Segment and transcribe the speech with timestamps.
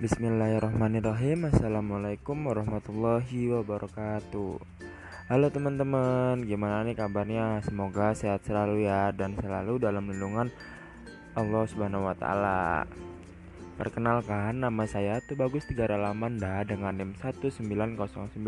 [0.00, 1.52] Bismillahirrahmanirrahim.
[1.52, 4.56] Assalamualaikum warahmatullahi wabarakatuh.
[5.28, 7.60] Halo teman-teman Gimana nih kabarnya?
[7.60, 10.48] Semoga sehat selalu ya Dan selalu dalam lindungan
[11.36, 12.88] Allah subhanahu wa ta'ala.
[13.76, 18.40] Perkenalkan nama saya tuh Bagus Tiga Lamanda Dengan NIM 1909080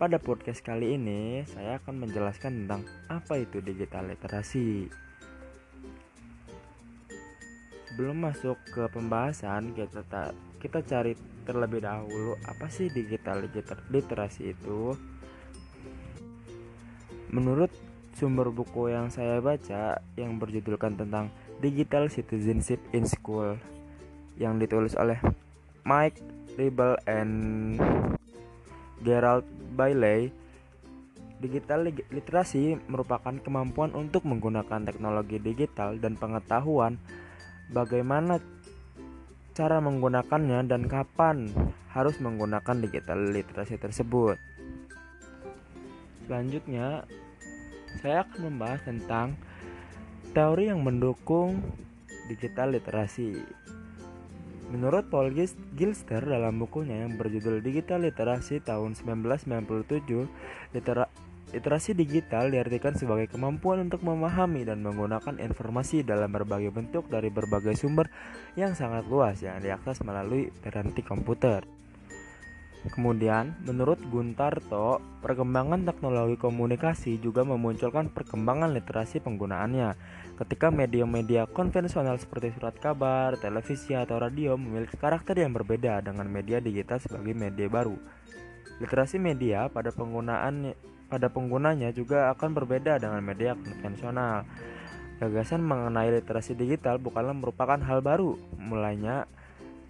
[0.00, 4.88] Pada podcast kali ini Saya akan menjelaskan tentang Apa itu digital literasi
[7.98, 10.30] sebelum masuk ke pembahasan kita ta
[10.62, 13.42] kita cari terlebih dahulu apa sih digital
[13.90, 14.94] literasi itu?
[17.34, 17.74] Menurut
[18.14, 23.58] sumber buku yang saya baca yang berjudulkan tentang digital citizenship in school
[24.38, 25.18] yang ditulis oleh
[25.82, 26.22] Mike
[26.54, 27.82] Ribble and
[29.02, 29.42] Gerald
[29.74, 30.30] Bailey
[31.42, 36.98] Digital literasi merupakan kemampuan untuk menggunakan teknologi digital dan pengetahuan
[37.72, 38.40] bagaimana
[39.56, 41.50] cara menggunakannya dan kapan
[41.90, 44.38] harus menggunakan digital literasi tersebut.
[46.28, 47.08] Selanjutnya,
[48.04, 49.34] saya akan membahas tentang
[50.36, 51.64] teori yang mendukung
[52.28, 53.40] digital literasi.
[54.68, 60.28] Menurut Paul Gilster dalam bukunya yang berjudul Digital Literasi tahun 1997,
[60.76, 61.08] litera
[61.48, 67.72] Literasi digital diartikan sebagai kemampuan untuk memahami dan menggunakan informasi dalam berbagai bentuk dari berbagai
[67.72, 68.12] sumber
[68.52, 71.64] yang sangat luas yang diakses melalui teranti komputer.
[72.88, 79.98] Kemudian, menurut Guntarto, perkembangan teknologi komunikasi juga memunculkan perkembangan literasi penggunaannya.
[80.38, 86.62] Ketika media-media konvensional seperti surat kabar, televisi, atau radio memiliki karakter yang berbeda dengan media
[86.62, 87.98] digital sebagai media baru.
[88.78, 90.74] Literasi media pada penggunaan
[91.08, 94.44] pada penggunanya juga akan berbeda dengan media konvensional.
[95.18, 98.38] Gagasan mengenai literasi digital bukanlah merupakan hal baru.
[98.54, 99.26] Mulainya,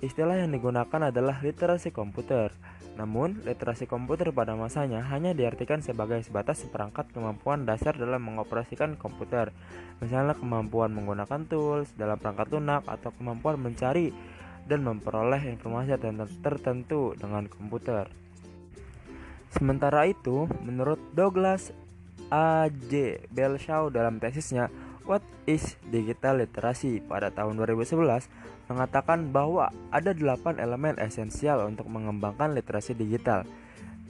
[0.01, 2.55] istilah yang digunakan adalah literasi komputer.
[2.97, 9.53] Namun, literasi komputer pada masanya hanya diartikan sebagai sebatas seperangkat kemampuan dasar dalam mengoperasikan komputer.
[10.01, 14.11] Misalnya kemampuan menggunakan tools dalam perangkat lunak atau kemampuan mencari
[14.65, 15.93] dan memperoleh informasi
[16.41, 18.28] tertentu dengan komputer.
[19.53, 21.73] Sementara itu, menurut Douglas
[22.29, 22.69] A.
[22.69, 23.25] J.
[23.33, 24.69] Belshaw dalam tesisnya
[25.09, 28.29] What is Digital Literacy pada tahun 2011
[28.69, 33.49] mengatakan bahwa ada delapan elemen esensial untuk mengembangkan literasi digital,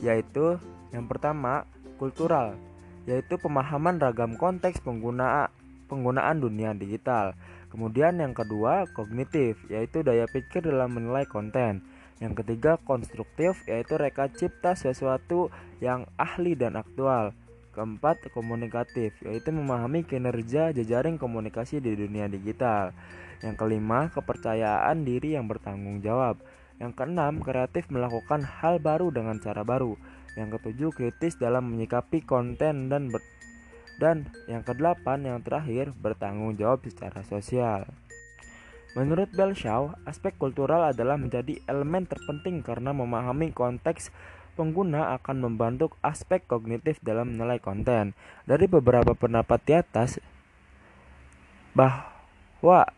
[0.03, 0.59] yaitu
[0.91, 1.63] yang pertama
[2.03, 2.59] kultural,
[3.07, 5.55] yaitu pemahaman ragam konteks pengguna
[5.87, 7.39] penggunaan dunia digital.
[7.71, 11.87] Kemudian yang kedua kognitif, yaitu daya pikir dalam menilai konten.
[12.19, 17.31] Yang ketiga konstruktif yaitu reka cipta sesuatu yang ahli dan aktual.
[17.75, 22.91] Keempat komunikatif yaitu memahami kinerja jejaring komunikasi di dunia digital.
[23.39, 26.43] Yang kelima kepercayaan diri yang bertanggung jawab.
[26.83, 29.95] Yang keenam kreatif melakukan hal baru dengan cara baru.
[30.35, 33.23] Yang ketujuh kritis dalam menyikapi konten dan ber
[33.99, 37.83] dan yang kedelapan yang terakhir bertanggung jawab secara sosial.
[38.97, 44.09] Menurut Belshaw, aspek kultural adalah menjadi elemen terpenting karena memahami konteks
[44.57, 48.17] pengguna akan membantu aspek kognitif dalam menilai konten.
[48.49, 50.19] Dari beberapa pendapat di atas,
[51.77, 52.89] bahwa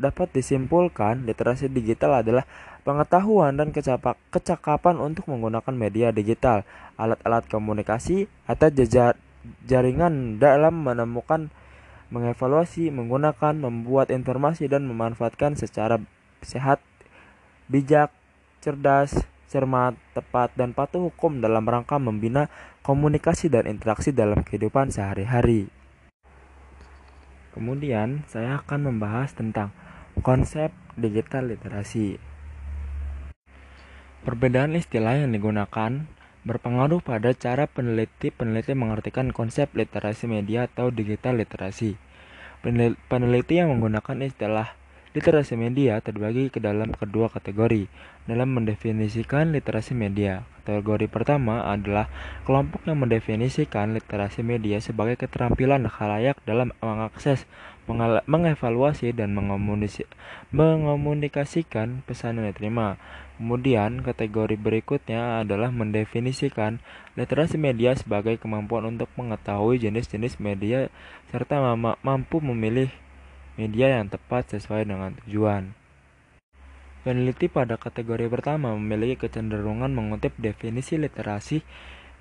[0.00, 2.42] dapat disimpulkan literasi digital adalah
[2.82, 3.70] pengetahuan dan
[4.34, 6.66] kecakapan untuk menggunakan media digital,
[6.98, 8.66] alat-alat komunikasi, atau
[9.70, 11.54] jaringan dalam menemukan
[12.12, 15.96] mengevaluasi, menggunakan, membuat informasi dan memanfaatkan secara
[16.44, 16.84] sehat,
[17.72, 18.12] bijak,
[18.60, 22.52] cerdas, cermat, tepat, dan patuh hukum dalam rangka membina
[22.84, 25.72] komunikasi dan interaksi dalam kehidupan sehari-hari.
[27.56, 29.72] Kemudian, saya akan membahas tentang
[30.20, 32.16] konsep digital literasi.
[34.24, 36.08] Perbedaan istilah yang digunakan
[36.42, 41.94] berpengaruh pada cara peneliti-peneliti mengartikan konsep literasi media atau digital literasi.
[43.06, 44.74] Peneliti yang menggunakan istilah
[45.14, 47.86] literasi media terbagi ke dalam kedua kategori
[48.26, 50.46] dalam mendefinisikan literasi media.
[50.62, 52.06] Kategori pertama adalah
[52.46, 57.50] kelompok yang mendefinisikan literasi media sebagai keterampilan khalayak dalam mengakses,
[58.30, 59.34] mengevaluasi, dan
[60.54, 62.94] mengomunikasikan pesan yang diterima.
[63.42, 66.78] Kemudian, kategori berikutnya adalah mendefinisikan
[67.18, 70.94] literasi media sebagai kemampuan untuk mengetahui jenis-jenis media
[71.34, 71.58] serta
[72.06, 72.94] mampu memilih
[73.58, 75.74] media yang tepat sesuai dengan tujuan.
[77.02, 81.66] Peneliti pada kategori pertama memiliki kecenderungan mengutip definisi literasi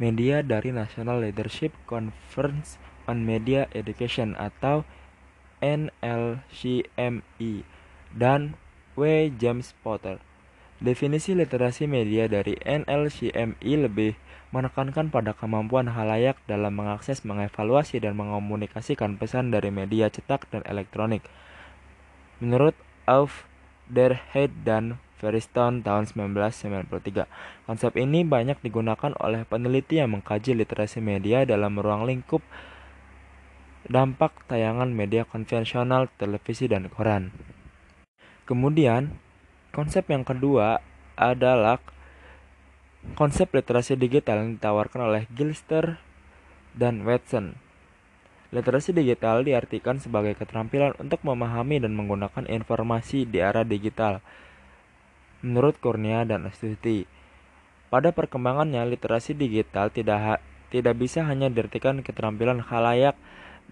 [0.02, 4.82] media dari National Leadership Conference on Media Education atau
[5.62, 7.54] NLCMI
[8.18, 8.58] dan
[8.98, 9.30] W.
[9.38, 10.18] James Potter.
[10.82, 14.18] Definisi literasi media dari NLCMI lebih
[14.50, 21.22] menekankan pada kemampuan halayak dalam mengakses, mengevaluasi, dan mengomunikasikan pesan dari media cetak dan elektronik.
[22.42, 22.74] Menurut
[23.06, 23.51] Auf
[23.92, 27.28] der Head dan Ferriston tahun 1993.
[27.68, 32.42] Konsep ini banyak digunakan oleh peneliti yang mengkaji literasi media dalam ruang lingkup
[33.86, 37.30] dampak tayangan media konvensional, televisi, dan koran.
[38.48, 39.14] Kemudian,
[39.76, 40.82] konsep yang kedua
[41.20, 41.78] adalah
[43.14, 46.02] konsep literasi digital yang ditawarkan oleh Gilster
[46.74, 47.58] dan Watson.
[48.52, 54.20] Literasi digital diartikan sebagai keterampilan untuk memahami dan menggunakan informasi di era digital.
[55.40, 57.08] Menurut Kurnia dan Astuti,
[57.88, 63.16] pada perkembangannya literasi digital tidak tidak bisa hanya diartikan keterampilan khalayak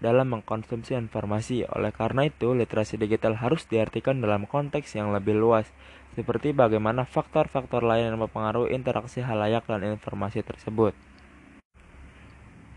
[0.00, 1.68] dalam mengkonsumsi informasi.
[1.68, 5.68] Oleh karena itu, literasi digital harus diartikan dalam konteks yang lebih luas,
[6.16, 10.96] seperti bagaimana faktor-faktor lain yang mempengaruhi interaksi halayak dan informasi tersebut.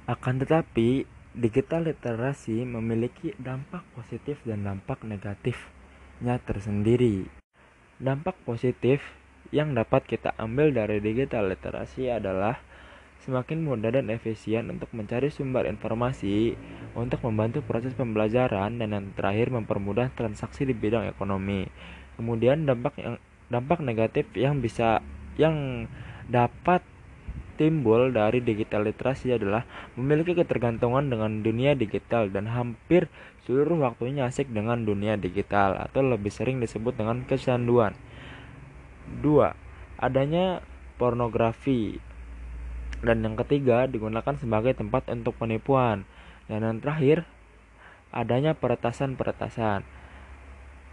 [0.04, 7.26] Akan tetapi, digital literasi memiliki dampak positif dan dampak negatifnya tersendiri.
[7.98, 9.02] Dampak positif
[9.50, 12.62] yang dapat kita ambil dari digital literasi adalah
[13.26, 16.54] semakin mudah dan efisien untuk mencari sumber informasi,
[16.94, 21.66] untuk membantu proses pembelajaran, dan yang terakhir mempermudah transaksi di bidang ekonomi.
[22.20, 25.00] Kemudian dampak yang dampak negatif yang bisa
[25.40, 25.88] yang
[26.28, 26.84] dapat
[27.64, 29.64] timbul dari digital literasi adalah
[29.96, 33.08] memiliki ketergantungan dengan dunia digital dan hampir
[33.48, 37.96] seluruh waktunya asik dengan dunia digital atau lebih sering disebut dengan kecanduan.
[39.24, 39.24] 2.
[40.04, 40.60] Adanya
[41.00, 42.04] pornografi
[43.04, 46.08] dan yang ketiga digunakan sebagai tempat untuk penipuan.
[46.48, 47.28] Dan yang terakhir
[48.16, 49.84] adanya peretasan-peretasan.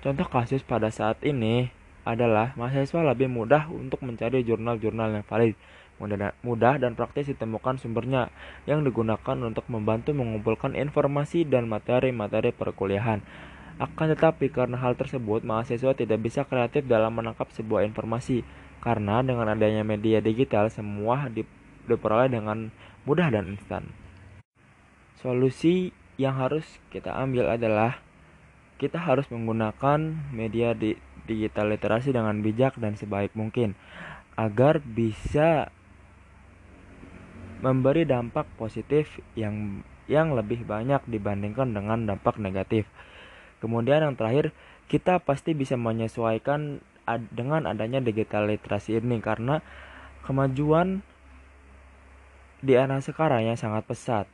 [0.02, 1.70] Contoh kasus pada saat ini
[2.02, 5.54] adalah mahasiswa lebih mudah untuk mencari jurnal-jurnal yang valid,
[6.40, 8.32] mudah dan praktis ditemukan sumbernya
[8.64, 13.20] yang digunakan untuk membantu mengumpulkan informasi dan materi-materi perkuliahan.
[13.80, 18.44] Akan tetapi karena hal tersebut, mahasiswa tidak bisa kreatif dalam menangkap sebuah informasi
[18.80, 21.44] karena dengan adanya media digital semua di
[21.88, 22.72] diperoleh dengan
[23.08, 23.88] mudah dan instan.
[25.20, 28.00] Solusi yang harus kita ambil adalah
[28.80, 30.96] kita harus menggunakan media di
[31.28, 33.76] digital literasi dengan bijak dan sebaik mungkin
[34.36, 35.68] agar bisa
[37.60, 42.88] memberi dampak positif yang yang lebih banyak dibandingkan dengan dampak negatif.
[43.62, 44.50] Kemudian yang terakhir,
[44.90, 46.82] kita pasti bisa menyesuaikan
[47.30, 49.62] dengan adanya digital literasi ini karena
[50.26, 51.06] kemajuan
[52.60, 54.26] di era sekarang yang sangat pesat.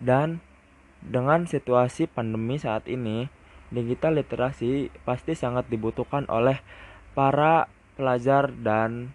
[0.00, 0.42] Dan
[1.04, 3.30] dengan situasi pandemi saat ini,
[3.70, 6.58] digital literasi pasti sangat dibutuhkan oleh
[7.14, 9.14] para pelajar dan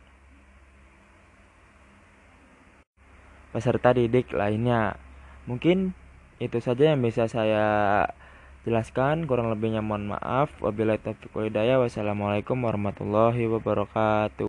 [3.53, 4.97] peserta didik lainnya.
[5.45, 5.93] Mungkin
[6.41, 8.05] itu saja yang bisa saya
[8.67, 9.29] jelaskan.
[9.29, 10.51] Kurang lebihnya mohon maaf.
[10.59, 14.48] Wabillahi taufiq Wassalamualaikum warahmatullahi wabarakatuh.